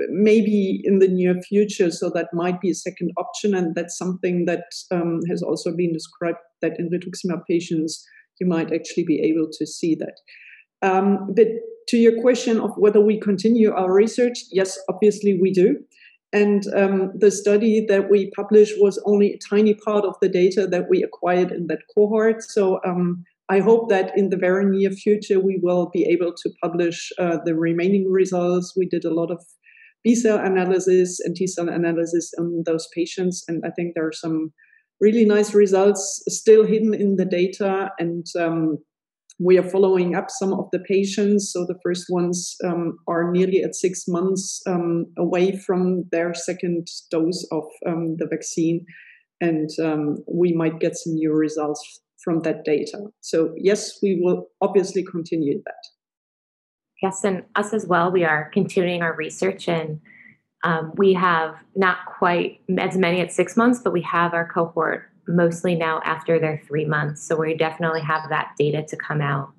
Maybe 0.09 0.81
in 0.83 0.99
the 0.99 1.07
near 1.07 1.35
future. 1.41 1.91
So 1.91 2.09
that 2.11 2.27
might 2.33 2.61
be 2.61 2.69
a 2.69 2.75
second 2.75 3.11
option, 3.17 3.55
and 3.55 3.75
that's 3.75 3.97
something 3.97 4.45
that 4.45 4.65
um, 4.91 5.21
has 5.29 5.41
also 5.41 5.75
been 5.75 5.93
described 5.93 6.37
that 6.61 6.73
in 6.79 6.89
rituximab 6.89 7.45
patients 7.47 8.05
you 8.39 8.47
might 8.47 8.73
actually 8.73 9.05
be 9.05 9.21
able 9.21 9.47
to 9.51 9.67
see 9.67 9.95
that. 9.95 10.17
Um, 10.81 11.29
but 11.35 11.47
to 11.89 11.97
your 11.97 12.19
question 12.21 12.59
of 12.59 12.71
whether 12.77 13.01
we 13.01 13.19
continue 13.19 13.71
our 13.71 13.93
research, 13.93 14.39
yes, 14.51 14.79
obviously 14.89 15.37
we 15.39 15.51
do. 15.51 15.77
And 16.33 16.63
um, 16.75 17.11
the 17.17 17.29
study 17.29 17.85
that 17.89 18.09
we 18.09 18.31
published 18.35 18.75
was 18.79 19.01
only 19.05 19.33
a 19.33 19.39
tiny 19.49 19.73
part 19.73 20.05
of 20.05 20.15
the 20.21 20.29
data 20.29 20.65
that 20.67 20.85
we 20.89 21.03
acquired 21.03 21.51
in 21.51 21.67
that 21.67 21.81
cohort. 21.93 22.41
So 22.41 22.79
um, 22.85 23.23
I 23.49 23.59
hope 23.59 23.89
that 23.89 24.17
in 24.17 24.29
the 24.29 24.37
very 24.37 24.65
near 24.65 24.91
future 24.91 25.39
we 25.39 25.59
will 25.61 25.89
be 25.89 26.05
able 26.05 26.33
to 26.33 26.49
publish 26.63 27.11
uh, 27.19 27.37
the 27.43 27.53
remaining 27.53 28.09
results. 28.09 28.73
We 28.77 28.87
did 28.87 29.03
a 29.03 29.13
lot 29.13 29.29
of 29.29 29.43
B 30.03 30.15
cell 30.15 30.39
analysis 30.39 31.19
and 31.19 31.35
T 31.35 31.47
cell 31.47 31.69
analysis 31.69 32.31
on 32.39 32.63
those 32.65 32.87
patients. 32.95 33.43
And 33.47 33.63
I 33.65 33.69
think 33.71 33.93
there 33.93 34.07
are 34.07 34.13
some 34.13 34.53
really 34.99 35.25
nice 35.25 35.53
results 35.53 36.23
still 36.27 36.65
hidden 36.65 36.93
in 36.93 37.15
the 37.15 37.25
data. 37.25 37.89
And 37.99 38.25
um, 38.39 38.77
we 39.39 39.57
are 39.57 39.69
following 39.69 40.15
up 40.15 40.29
some 40.29 40.53
of 40.53 40.69
the 40.71 40.79
patients. 40.79 41.51
So 41.51 41.65
the 41.65 41.79
first 41.83 42.05
ones 42.09 42.55
um, 42.63 42.99
are 43.07 43.31
nearly 43.31 43.63
at 43.63 43.75
six 43.75 44.07
months 44.07 44.61
um, 44.67 45.07
away 45.17 45.57
from 45.57 46.05
their 46.11 46.33
second 46.33 46.87
dose 47.09 47.47
of 47.51 47.63
um, 47.87 48.17
the 48.17 48.27
vaccine. 48.27 48.85
And 49.39 49.69
um, 49.83 50.17
we 50.31 50.53
might 50.53 50.79
get 50.79 50.95
some 50.95 51.13
new 51.15 51.33
results 51.33 52.01
from 52.23 52.41
that 52.41 52.63
data. 52.63 52.99
So, 53.21 53.53
yes, 53.57 53.97
we 54.03 54.19
will 54.21 54.45
obviously 54.61 55.03
continue 55.03 55.59
that. 55.65 56.00
Yes, 57.01 57.23
and 57.23 57.43
us 57.55 57.73
as 57.73 57.85
well. 57.85 58.11
We 58.11 58.23
are 58.23 58.49
continuing 58.53 59.01
our 59.01 59.15
research, 59.15 59.67
and 59.67 59.99
um, 60.63 60.93
we 60.95 61.13
have 61.13 61.55
not 61.75 62.05
quite 62.05 62.61
as 62.77 62.95
many 62.97 63.21
at 63.21 63.31
six 63.31 63.57
months, 63.57 63.79
but 63.83 63.93
we 63.93 64.01
have 64.03 64.33
our 64.33 64.47
cohort 64.47 65.09
mostly 65.27 65.75
now 65.75 66.01
after 66.03 66.39
their 66.39 66.61
three 66.67 66.85
months. 66.85 67.23
So 67.23 67.35
we 67.37 67.55
definitely 67.55 68.01
have 68.01 68.29
that 68.29 68.53
data 68.57 68.83
to 68.83 68.95
come 68.95 69.21
out. 69.21 69.51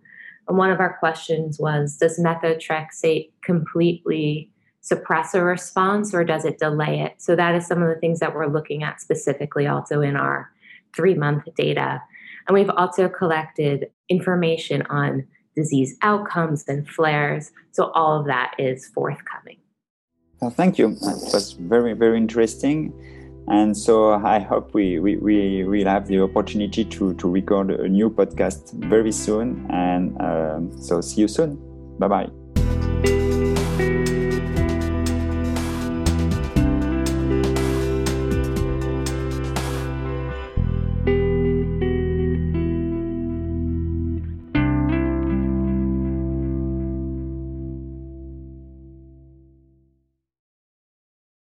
And 0.48 0.56
one 0.56 0.70
of 0.70 0.80
our 0.80 0.96
questions 0.98 1.58
was 1.58 1.96
Does 1.96 2.18
methotrexate 2.18 3.30
completely 3.42 4.50
suppress 4.80 5.32
a 5.34 5.42
response 5.42 6.12
or 6.12 6.24
does 6.24 6.44
it 6.44 6.58
delay 6.58 7.00
it? 7.00 7.14
So 7.18 7.36
that 7.36 7.54
is 7.54 7.66
some 7.66 7.82
of 7.82 7.88
the 7.88 8.00
things 8.00 8.18
that 8.18 8.34
we're 8.34 8.48
looking 8.48 8.82
at 8.82 9.00
specifically 9.00 9.66
also 9.66 10.00
in 10.00 10.16
our 10.16 10.50
three 10.94 11.14
month 11.14 11.44
data. 11.56 12.02
And 12.46 12.54
we've 12.54 12.70
also 12.70 13.08
collected 13.08 13.90
information 14.08 14.82
on 14.82 15.26
disease 15.54 15.96
outcomes 16.02 16.64
and 16.68 16.88
flares. 16.88 17.52
So 17.72 17.90
all 17.92 18.20
of 18.20 18.26
that 18.26 18.54
is 18.58 18.86
forthcoming. 18.88 19.58
Well, 20.40 20.50
thank 20.50 20.78
you. 20.78 20.94
That 20.94 21.30
was 21.32 21.52
very, 21.52 21.92
very 21.92 22.16
interesting. 22.16 22.92
And 23.48 23.76
so 23.76 24.12
I 24.14 24.38
hope 24.38 24.74
we, 24.74 24.98
we, 24.98 25.16
we 25.16 25.64
will 25.64 25.86
have 25.86 26.06
the 26.06 26.20
opportunity 26.20 26.84
to, 26.84 27.14
to 27.14 27.28
record 27.28 27.70
a 27.70 27.88
new 27.88 28.10
podcast 28.10 28.72
very 28.74 29.12
soon. 29.12 29.66
And 29.70 30.20
um, 30.20 30.82
so 30.82 31.00
see 31.00 31.22
you 31.22 31.28
soon. 31.28 31.58
Bye 31.98 32.08
bye. 32.08 33.51